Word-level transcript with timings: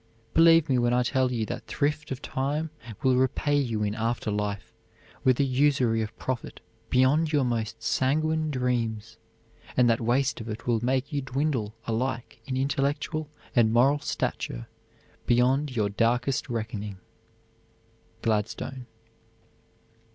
Believe 0.33 0.67
me 0.67 0.79
when 0.79 0.95
I 0.95 1.03
tell 1.03 1.31
you 1.31 1.45
that 1.45 1.67
thrift 1.67 2.09
of 2.09 2.23
time 2.23 2.71
will 3.03 3.15
repay 3.17 3.55
you 3.55 3.83
in 3.83 3.93
after 3.93 4.31
life 4.31 4.73
with 5.23 5.39
a 5.39 5.43
usury 5.43 6.01
of 6.01 6.17
profit 6.17 6.59
beyond 6.89 7.31
your 7.31 7.43
most 7.43 7.83
sanguine 7.83 8.49
dreams, 8.49 9.17
and 9.77 9.87
that 9.91 10.01
waste 10.01 10.41
of 10.41 10.49
it 10.49 10.65
will 10.65 10.83
make 10.83 11.13
you 11.13 11.21
dwindle 11.21 11.75
alike 11.85 12.41
in 12.47 12.57
intellectual 12.57 13.29
and 13.55 13.71
moral 13.71 13.99
stature 13.99 14.65
beyond 15.27 15.75
your 15.75 15.89
darkest 15.89 16.49
reckoning. 16.49 16.97
GLADSTONE. 18.23 18.87